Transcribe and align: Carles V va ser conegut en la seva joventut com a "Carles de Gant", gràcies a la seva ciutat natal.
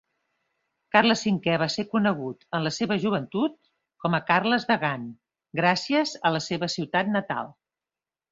Carles 0.93 1.21
V 1.41 1.51
va 1.63 1.67
ser 1.73 1.83
conegut 1.91 2.47
en 2.59 2.65
la 2.67 2.71
seva 2.77 2.97
joventut 3.03 3.53
com 4.05 4.17
a 4.17 4.21
"Carles 4.31 4.67
de 4.71 4.79
Gant", 4.85 5.05
gràcies 5.61 6.15
a 6.31 6.31
la 6.37 6.41
seva 6.47 6.71
ciutat 6.79 7.13
natal. 7.19 7.53